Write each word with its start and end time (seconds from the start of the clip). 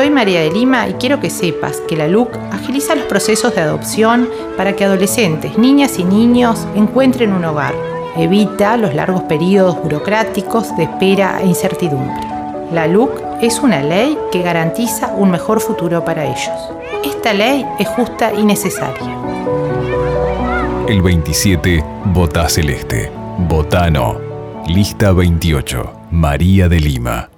Soy 0.00 0.08
María 0.08 0.40
de 0.40 0.50
Lima 0.50 0.88
y 0.88 0.94
quiero 0.94 1.20
que 1.20 1.28
sepas 1.28 1.82
que 1.86 1.94
la 1.94 2.08
LUC 2.08 2.34
agiliza 2.52 2.94
los 2.94 3.04
procesos 3.04 3.54
de 3.54 3.60
adopción 3.60 4.30
para 4.56 4.74
que 4.74 4.86
adolescentes, 4.86 5.58
niñas 5.58 5.98
y 5.98 6.04
niños 6.04 6.66
encuentren 6.74 7.34
un 7.34 7.44
hogar. 7.44 7.74
Evita 8.16 8.78
los 8.78 8.94
largos 8.94 9.24
periodos 9.24 9.76
burocráticos 9.82 10.74
de 10.78 10.84
espera 10.84 11.42
e 11.42 11.46
incertidumbre. 11.48 12.26
La 12.72 12.86
LUC 12.86 13.10
es 13.42 13.60
una 13.60 13.82
ley 13.82 14.16
que 14.32 14.40
garantiza 14.40 15.08
un 15.08 15.30
mejor 15.32 15.60
futuro 15.60 16.02
para 16.02 16.24
ellos. 16.24 16.72
Esta 17.04 17.34
ley 17.34 17.66
es 17.78 17.86
justa 17.88 18.32
y 18.32 18.42
necesaria. 18.42 19.18
El 20.88 21.02
27, 21.02 21.84
vota 22.06 22.48
celeste. 22.48 23.12
Votano. 23.36 24.18
Lista 24.66 25.12
28. 25.12 25.92
María 26.10 26.70
de 26.70 26.80
Lima. 26.80 27.28